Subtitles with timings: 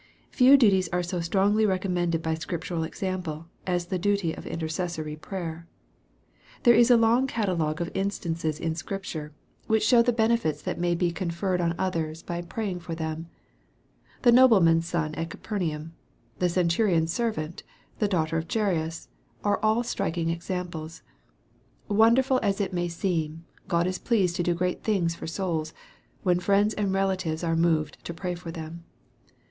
[0.31, 5.67] Few duties are so strongly recommended by Scriptural example, as the duty of intercessory prayer.
[6.63, 9.31] There is a long catalogue of instances in Scripture,
[9.67, 10.63] which show tho 7 146 EXPOSITOKY THOUGHTS.
[10.63, 13.27] benefits that may be conferred on others by praying fol them.
[14.23, 15.93] The nobleman's son at Capernaum
[16.39, 17.61] the centu rion's servant
[17.99, 19.07] the daughter of Jairus,
[19.43, 21.03] are all striking examples.
[21.87, 25.75] Wonderful as it may seem, God is pleased to do great things for souls,
[26.23, 28.83] when friends and relations are moved to pray for them.